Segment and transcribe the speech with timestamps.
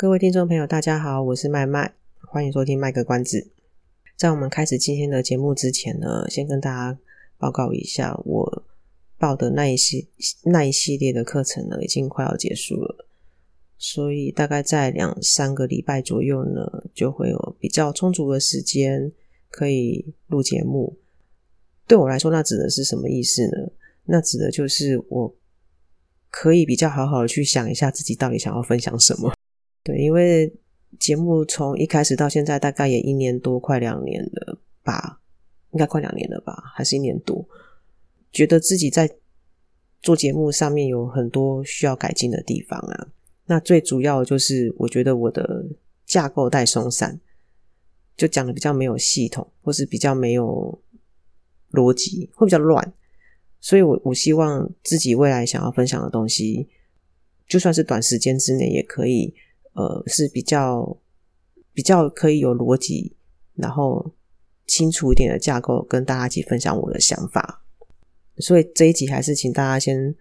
[0.00, 1.92] 各位听众朋友，大家好，我是麦麦，
[2.30, 3.50] 欢迎收听卖个关子。
[4.16, 6.96] 在我们开始今天的节目之前呢，先跟大家
[7.36, 8.64] 报告一下，我
[9.18, 10.08] 报的那一系
[10.44, 13.08] 那一系列的课程呢，已经快要结束了，
[13.76, 19.10] 所以大概在两三个礼拜左右呢，就会有比较充足的时间
[19.50, 20.96] 可以录节目。
[21.88, 23.72] 对我来说，那指的是什么意思呢？
[24.04, 25.34] 那指的就是我
[26.30, 29.32] 可以比较好好的去想一下自己到底想要分享什么。
[29.88, 30.52] 对，因为
[30.98, 35.18] 节目从一开始到现在，大概也一年多，快两年了吧，
[35.70, 37.48] 应该快两年了吧，还是一年多？
[38.30, 39.10] 觉得自己在
[40.02, 43.08] 做节目上面有很多需要改进的地方啊。
[43.46, 45.64] 那最主要就是，我觉得我的
[46.04, 47.18] 架构太松散，
[48.14, 50.78] 就讲的比较没有系统，或是比较没有
[51.72, 52.92] 逻辑，会比较乱。
[53.58, 56.68] 所以我我希望自己未来想要分享的东西，
[57.46, 59.34] 就算是短时间之内也可以。
[59.78, 60.98] 呃，是比较
[61.72, 63.14] 比较可以有逻辑，
[63.54, 64.12] 然后
[64.66, 67.62] 清楚一点的架构，跟大家一起分享我的想法。
[68.38, 70.16] 所以这一集还是请大家先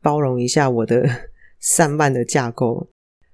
[0.00, 1.06] 包容一下我的
[1.60, 2.88] 散漫的架构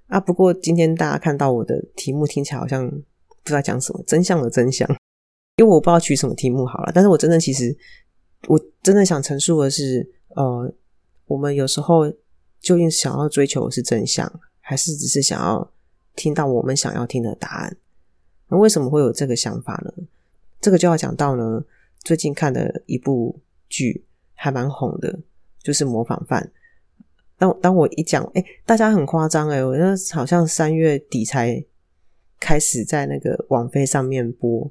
[0.08, 0.18] 啊。
[0.18, 4.88] 不过今天大家看到我的题目听起来好像不知道讲什么，真相的真相，
[5.58, 6.90] 因为我不知道取什么题目好了。
[6.92, 7.76] 但是我真的其实
[8.48, 10.74] 我真的想陈述的是，呃，
[11.26, 12.10] 我们有时候
[12.58, 14.40] 究竟想要追求的是真相，
[14.70, 15.68] 还是只是想要
[16.14, 17.76] 听到我们想要听的答案？
[18.46, 19.92] 那为什么会有这个想法呢？
[20.60, 21.64] 这个就要讲到呢，
[22.04, 23.36] 最近看的一部
[23.68, 25.18] 剧还蛮红的，
[25.60, 26.40] 就是《模仿犯》。
[27.36, 31.64] 当当我一讲，哎，大家很夸张哎，我那好像三月底才
[32.38, 34.70] 开始在那个网飞上面播，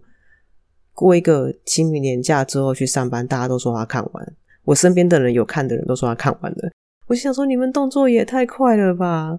[0.94, 4.34] 过一个清明年假之后去上班，大家都说他看完。
[4.64, 6.72] 我身边的人有看的人都说他看完了。
[7.08, 9.38] 我想说，你们动作也太快了吧！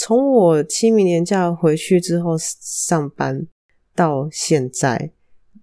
[0.00, 3.46] 从我清明年假回去之后上班
[3.94, 5.12] 到现在，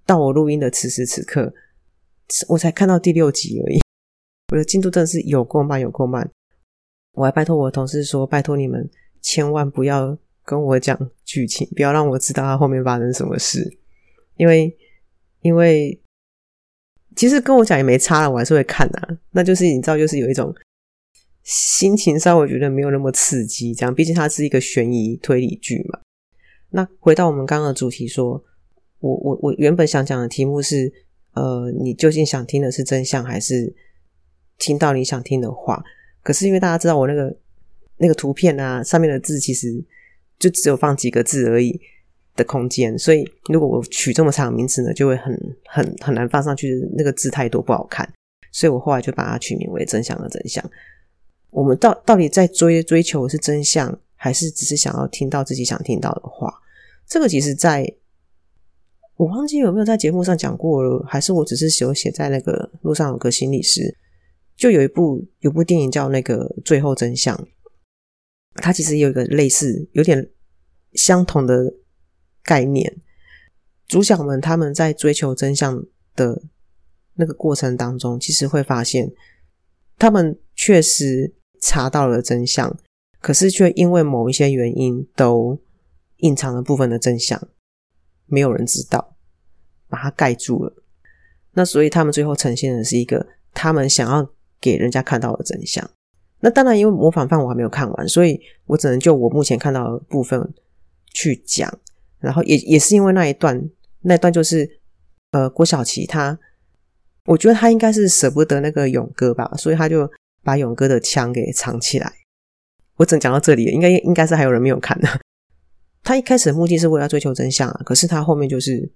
[0.05, 1.51] 到我录音的此时此刻，
[2.47, 3.79] 我才看到第六集而已。
[4.53, 6.29] 我的进度真的是有够慢，有够慢。
[7.13, 8.87] 我还拜托我的同事说：“拜托你们
[9.23, 10.15] 千万不要
[10.45, 13.67] 跟我讲剧情，不要让我知道他后面发生什么事。”
[14.37, 14.71] 因为，
[15.41, 15.99] 因为
[17.15, 19.17] 其实跟我讲也没差了，我还是会看的啊。
[19.31, 20.53] 那就是你知道，就是有一种。
[21.47, 25.97] 心情稍微觉得没有那么刺激，这样，毕竟它是一个悬疑推理剧嘛。
[26.71, 28.43] 那回到我们刚刚的主题说，
[28.99, 30.91] 我我我原本想讲的题目是，
[31.35, 33.73] 呃，你究竟想听的是真相，还是
[34.57, 35.81] 听到你想听的话？
[36.21, 37.33] 可是因为大家知道我那个
[37.95, 39.81] 那个图片啊，上面的字其实
[40.37, 41.79] 就只有放几个字而已
[42.35, 45.33] 的空间，所以如果我取这么长的名字呢，就会很
[45.65, 48.05] 很很难放上去，那个字太多不好看，
[48.51, 50.61] 所以我后来就把它取名为“真相的真相”。
[51.49, 56.53] 我们到到底在追追求的是真相，还是只是想要听到自己想听到的话？
[57.07, 57.95] 这个其实在，在
[59.15, 63.97] 我忘记有没有在节目上讲过了，还是我只是有写在那个路上有个心理师，
[64.55, 67.35] 就有一部有部电影叫那个《最后真相》，
[68.55, 70.29] 它其实有一个类似、有点
[70.93, 71.73] 相同的
[72.43, 72.97] 概念。
[73.87, 75.81] 主角们他们在追求真相
[76.13, 76.43] 的
[77.15, 79.11] 那个过程当中，其实会发现
[79.97, 81.33] 他们确实。
[81.59, 82.77] 查到了真相，
[83.19, 85.59] 可是却因为某一些原因都
[86.17, 87.47] 隐藏了部分的真相，
[88.27, 89.17] 没有人知道，
[89.89, 90.71] 把它盖住了。
[91.53, 93.25] 那所以他们最后呈现的是一个
[93.55, 94.29] 他们想要
[94.61, 95.89] 给人家看到的真相。
[96.39, 100.53] 那当然，因为模仿犯我还没有看完，所以我只能就我目前看到的部分
[101.11, 101.75] 去讲。
[102.19, 103.67] 然后也也是因为那一段，
[104.01, 104.79] 那一段就是
[105.31, 106.39] 呃郭晓琪他，
[107.27, 110.09] 我觉得他应该是舍不得那个勇哥吧，所以他就。
[110.43, 112.09] 把勇哥的枪给藏起来。
[112.95, 115.09] 我只能讲到这里，应该应该是还有人没有看的。
[116.05, 118.89] 他一开始的目的是为了追求真相啊，可是他后面就是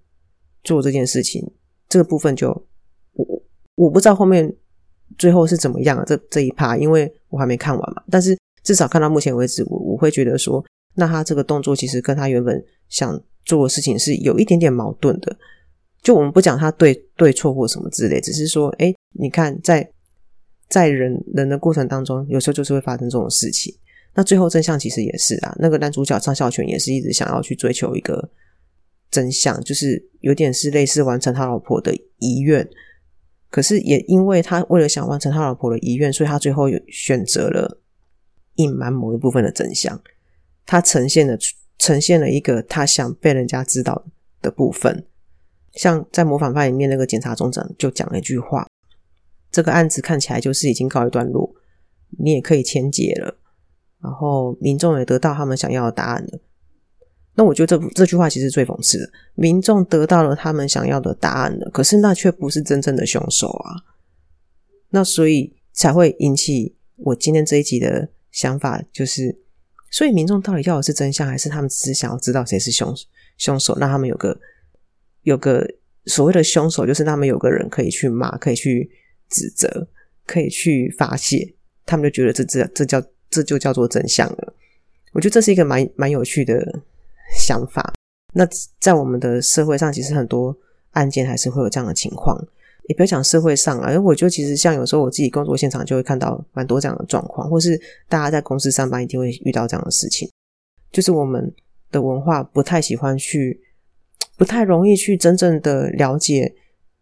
[0.64, 1.46] 做这件事情，
[1.90, 2.48] 这个部分就
[3.12, 3.42] 我
[3.74, 4.50] 我不知道后面
[5.18, 8.02] 最后是怎么样啊，这这一趴，因为我还没看完嘛。
[8.10, 10.64] 但是至少看到目前为止，我我会觉得说，
[10.94, 15.36] 那他这个动作其实跟他原本想做的事情是有一点点矛盾的。
[16.02, 19.90] 就我们不讲他对对错或什么之类，只是说，诶，你看在。
[20.68, 23.74] 在人人的过程当中，有时候就是会发生这种事情。
[24.14, 28.30] 那最后真相其实也是啊，那个男主角张孝全也是一直想要去追求一个
[29.10, 32.66] 真相，就是有点是类似完成他老婆的遗愿。
[33.50, 37.82] 可是也因为他为了想完成他老婆的遗愿，所以他最后有选择了
[38.54, 40.02] 隐瞒某一部分的真相。
[40.64, 41.36] 他呈现了
[41.76, 44.06] 呈现了一个他想被人家知道
[44.40, 45.04] 的部分。
[45.74, 48.66] 像在模仿犯里面那个检察总长就讲了一句话
[49.50, 51.54] ：“这个案子看起来就是已经告一段落，
[52.18, 53.38] 你也可以签结了。”
[54.02, 56.40] 然后民众也得到他们想要的答案了。
[57.34, 63.72] 那我觉得这这句话其实最讽刺的，民众得到了他们想要的答案了，可是那却不是真正的凶手啊。
[64.90, 69.40] 那所以才会引起我今天这一集的想法，就是，
[69.90, 72.94] 所以民众到底要的是真相，还是他们只是想要知道谁是凶
[73.38, 74.38] 凶手，让他们有个
[75.22, 75.66] 有个
[76.06, 78.90] 所谓的凶手，就是他们有个人可以去骂，可以去
[79.30, 79.88] 指责，
[80.26, 81.54] 可以去发泄，
[81.84, 83.02] 他们就觉得这这这叫。
[83.34, 84.54] 这就叫做真相了。
[85.14, 86.82] 我觉得这是一个蛮蛮有趣的
[87.34, 87.94] 想法。
[88.34, 88.46] 那
[88.78, 90.54] 在我们的社会上，其实很多
[90.90, 92.38] 案件还是会有这样的情况。
[92.88, 100.28] 也不要讲社会上啊，因为我觉得其实像有时候我自己工作现场就会看到蛮多这样的状况，或是大家在公司上班一定会遇到这样的事情。
[100.90, 101.50] 就是我们
[101.90, 103.58] 的文化不太喜欢去，
[104.36, 106.54] 不太容易去真正的了解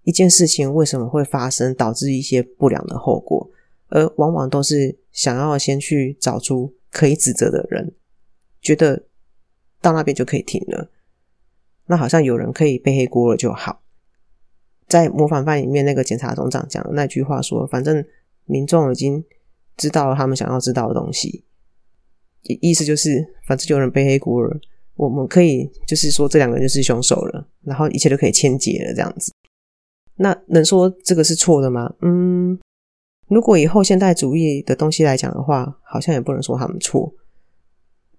[0.02, 3.50] 一件事情为什么会发生，导致一些不良的后果。
[3.88, 7.92] 而往往都是想要先去找出可以指责的人，
[8.60, 9.06] 觉得
[9.80, 10.90] 到那边就可以停了，
[11.86, 13.82] 那好像有人可以背黑锅了就好。
[14.86, 18.04] 在模范犯里面，那个检察总长讲的那句话说：“反正
[18.44, 19.24] 民众已经
[19.76, 21.44] 知道了他们想要知道的东西，
[22.42, 24.56] 意思就是反正就有人背黑锅了，
[25.00, 29.32] 我们可以就是说这两个人就是凶手了，然后一切都可以签结了这样子。
[30.16, 31.90] 那能说这个是错的吗？
[32.02, 32.58] 嗯。”
[33.28, 37.14] 如果以后现代主义的东西来讲的话，好像也不能说他们错。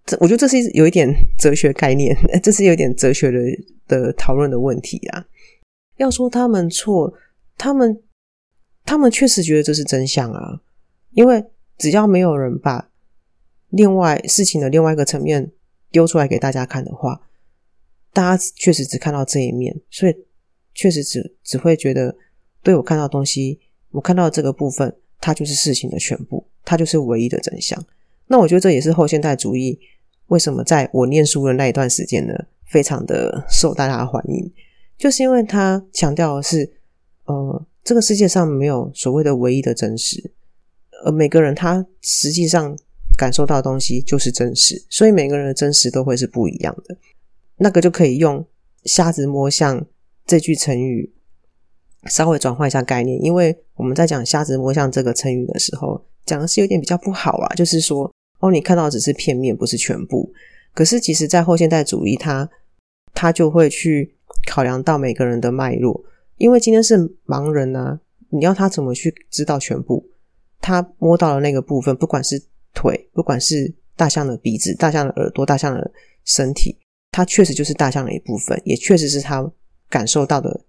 [0.06, 3.40] 这我觉得这是有一点哲学概念， 这是有一点哲学的
[3.88, 5.26] 的讨论的问题啊。
[5.98, 7.14] 要说他们错，
[7.58, 8.02] 他们
[8.86, 10.62] 他们确实觉得这是真相啊。
[11.12, 11.46] 因为
[11.78, 12.90] 只要没有人把
[13.70, 15.52] 另外事情的另外一个层面
[15.92, 17.22] 丢出来给大家看的话，
[18.14, 20.16] 大家确实只看到这一面，所以
[20.74, 22.16] 确实只只会觉得
[22.64, 23.60] 对我看到东西。
[23.92, 27.78] 我看到这个部分，它就是事情的全部，它就是唯一的真相。
[28.28, 29.78] 那我觉得这也是后现代主义
[30.28, 32.34] 为什么在我念书的那一段时间呢，
[32.66, 34.50] 非常的受大家的欢迎，
[34.98, 36.72] 就是因为他强调的是，
[37.26, 40.32] 呃，这个世界上没有所谓的唯一的真实，
[41.04, 42.78] 而每个人他实际上
[43.18, 46.98] 感受到的东西就是真实，所以每个人的真实都会是不一样的。
[47.58, 48.46] 那个就可以用
[48.86, 49.86] “瞎子摸象”
[50.26, 51.14] 这句成语。
[52.08, 60.34] 稍微转换一下概念，因为我们在讲“瞎子摸象”这个成语的时候，讲的是有点比较不好啊，就是说，哦，你看到只是片面，不是全部。
[60.74, 62.50] 可是，其实，在后现代主义，它
[63.14, 64.16] 它就会去
[64.48, 66.04] 考量到每个人的脉络，
[66.38, 66.98] 因为今天是
[67.28, 68.00] 盲人啊，
[68.30, 70.04] 你要他怎么去知道全部？
[70.60, 72.42] 他摸到的那个部分，不管是
[72.74, 75.92] 腿，不管是大象的鼻子、大象的耳朵、大象的
[76.26, 76.78] 身体，
[77.12, 79.52] 它确实就是大象的一部分，也确实是他
[79.90, 80.66] 感受到的。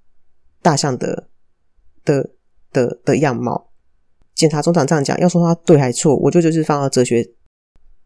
[0.64, 1.28] 大象的
[2.04, 2.30] 的
[2.70, 3.72] 的的样貌，
[4.32, 7.28] 检察总长这样讲，要说他对还错，我就就是放到哲学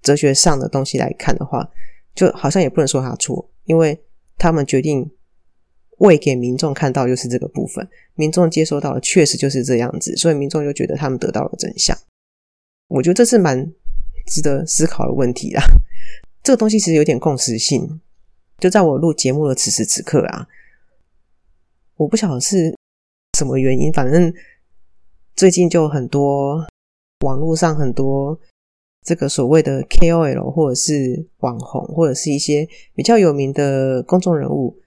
[0.01, 1.69] 哲学上的东西来看的话，
[2.15, 4.03] 就好像也不能说他错，因为
[4.39, 5.07] 他们决定
[5.99, 11.95] 喂给民众看到就是这个部分，民众接收到的确实就是这样子，所以民众就觉得他们得到了真相。
[12.89, 13.71] 我觉得这是蛮
[14.27, 15.63] 值得思考的问题啦。
[16.43, 18.01] 这个东西其实有点共识性，
[18.59, 20.47] 就在我录节目的此时此刻啊。
[21.97, 22.77] 我不晓得是
[23.39, 24.33] 什么原因，反正
[25.35, 26.65] 最近就很多
[27.25, 28.39] 网络上很多
[29.03, 34.79] 这个所谓的 KOL 或者是网红或者是一些比较有名的公众人物，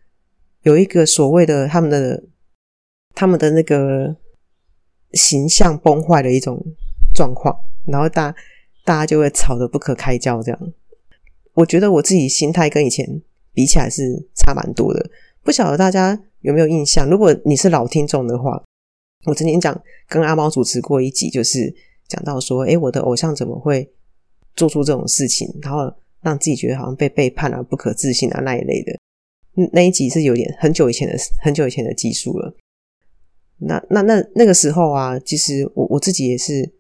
[0.62, 2.24] 有一个所谓的他们的
[3.16, 4.16] 他们的那个
[5.14, 6.64] 形象崩坏的一种
[7.14, 8.34] 状况，然后大
[8.90, 10.42] 大家就会吵得不可开交。
[10.42, 10.74] 这样，
[11.54, 13.22] 我觉得我自己心态跟以前
[13.54, 15.12] 比起来是差蛮多的，
[15.44, 16.20] 不晓得大家。
[16.42, 17.08] 有没有印象？
[17.10, 18.64] 如果你是老听众的话，
[19.26, 19.78] 我曾经讲
[20.08, 21.76] 跟阿猫主持过一集，就是
[22.08, 23.92] 讲到说，诶，我的偶像怎么会
[24.56, 28.98] 做出这种事情，然后让自己觉得好像被背叛啊、不可置信啊那一类的。
[29.74, 32.56] 那一集是有点很久以前的、很久以前的技术了。
[33.58, 36.72] 那、那、那那个时候啊，其实我我自己也是，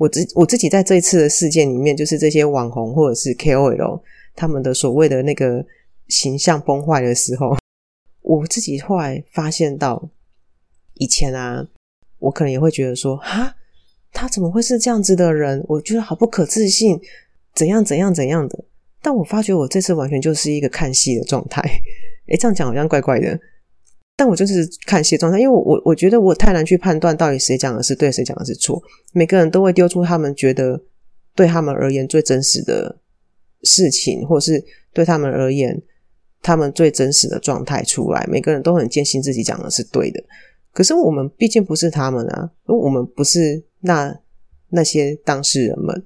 [0.00, 4.00] 我自我自己在这一次的事件里面，就是这些网红或者是 KOL
[4.34, 5.62] 他们的所谓的那个
[6.08, 7.54] 形象崩坏的时候。
[8.22, 10.08] 我自己后来发现到，
[10.94, 11.66] 以前啊，
[12.18, 13.54] 我可能也会觉得说，哈，
[14.10, 15.62] 他怎么会是这样子的人？
[15.68, 16.98] 我觉得好不可置信。
[17.54, 18.64] 怎样怎样怎样的。
[19.02, 21.60] 但我发觉我这次完全就是一个看戏的状态。
[22.28, 23.38] 诶，这样讲好像怪怪的。
[24.20, 28.78] 但我就是看戏的状态，因为我我我觉得我太难去判断到底谁讲的是对，谁讲的是错。
[29.14, 30.78] 每个人都会丢出他们觉得
[31.34, 32.98] 对他们而言最真实的
[33.62, 34.62] 事情，或是
[34.92, 35.80] 对他们而言
[36.42, 38.26] 他们最真实的状态出来。
[38.28, 40.22] 每个人都很坚信自己讲的是对的。
[40.74, 44.14] 可是我们毕竟不是他们啊，我们不是那
[44.68, 46.04] 那些当事人们，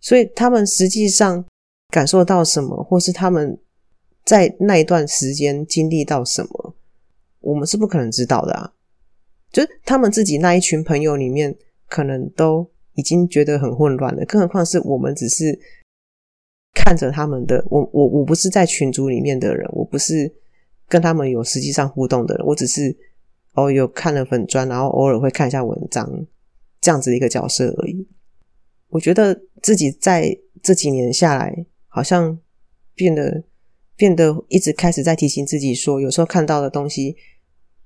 [0.00, 1.44] 所以他们实际上
[1.90, 3.56] 感受到什么，或是他们
[4.24, 6.73] 在那一段时间经历到什么，
[7.44, 8.72] 我们是不可能知道的啊。
[9.52, 11.54] 就是他们自己那一群朋友里面，
[11.88, 15.58] 可能都已经觉得很混乱了，更何况是我们只是
[16.72, 17.64] 看着他们的。
[17.70, 20.32] 我我我不是在群组里面的人，我不是
[20.88, 22.96] 跟他们有实际上互动的人，我只是。
[23.56, 26.26] 哦，有看了粉砖，然后偶尔会看一下文章，
[26.80, 28.04] 这样子的一个角色而已。
[28.88, 32.36] 我觉得自己在这几年下来，好像
[32.96, 33.44] 变得
[33.94, 37.14] 变得一直开始在提醒自己说，有时候看到的东西，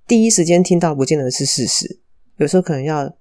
[0.09, 2.01] 第一时间听到不见得是事实，
[2.39, 3.15] 有时候可能要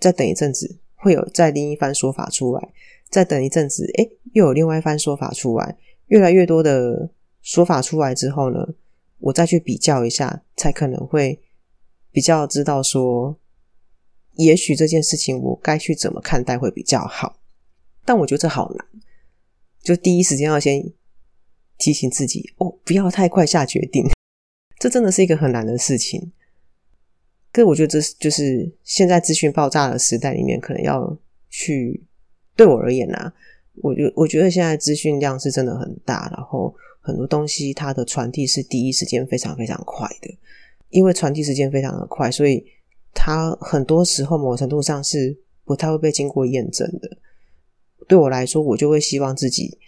[0.00, 2.72] 再等一阵子，会有再另一番说法出来，
[3.08, 5.78] 再等一阵子，诶，又有另外一番说法出来，
[6.08, 7.08] 越来越多的
[7.40, 8.58] 说法出来之后呢，
[9.20, 11.40] 我再去比较一下，才可能会。
[12.14, 13.38] 比较知道说，
[14.34, 17.38] 也许这件事情我该去怎么看待会比较好，
[18.04, 18.86] 但我觉得这好难。
[19.80, 20.92] 就第一时间要先
[21.78, 24.04] 提醒自己哦，不要太快下决定，
[24.82, 26.32] 这真的是一个很难的事情。
[27.52, 31.16] 可是我觉得这是就是现在资讯爆炸的时代里面，可能要
[31.48, 32.02] 去
[32.56, 33.32] 对我而言啊，
[33.76, 40.36] 我觉我觉得现在资讯量是真的很大，然后很多东西它的传递是第一时间非常非常快的。
[40.90, 42.66] 因为传递时间非常的快，所以
[43.14, 47.18] 它很多时候某程度上是不太会被经过验证的。
[48.08, 49.78] 对我来说，我就会希望自己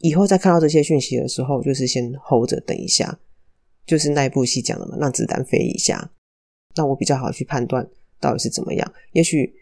[0.00, 3.18] 以后再看到这些讯息的时候，就是先 hold 着，等一下，
[3.86, 6.10] 就是那一部戏讲的嘛，让子弹飞一下，
[6.74, 7.88] 那我比较好去判断
[8.20, 8.92] 到底是怎么样。
[9.12, 9.54] 也许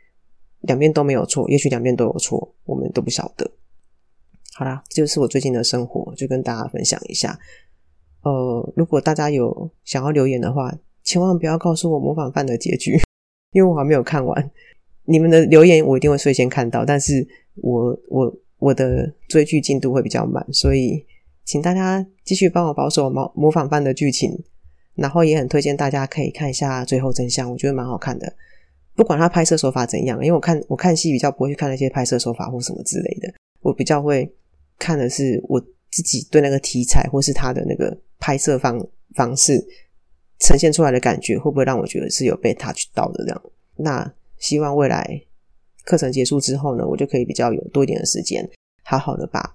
[0.62, 3.50] 两边都没有错，也许两边都有错，我们都不晓得。
[4.54, 7.38] 好啦，这就是我最近的生活，就跟大家分享一下。
[8.22, 12.98] 呃，如果大家有想要留言的话，千万不要告诉我模仿犯的结局，
[13.52, 14.50] 因为我还没有看完。
[15.06, 21.04] 你们的留言我一定会率先看到，但是我我我的追剧进度会比较慢，所以
[21.44, 24.42] 请大家继续帮我保守模模仿犯的剧情，
[24.94, 28.32] 然后也很推荐大家可以看一下《最后真相》，我觉得蛮好看的。
[28.94, 34.32] 不管他拍摄手法怎样，因为我看我看戏比较不会去看那些拍摄手法或什么之类的，我比较会
[34.78, 35.60] 看的是我
[35.90, 37.96] 自己对那个题材或是他的那个。
[38.20, 38.80] 拍摄方
[39.14, 39.62] 方式
[40.40, 43.42] 呈现出来的感觉，会不会让我觉得是有被 touch 到的这样？
[43.76, 45.20] 那希望未来
[45.84, 48.48] 课程结束之后呢，我就可以比较有多一点的时间，
[48.82, 49.54] 好好的把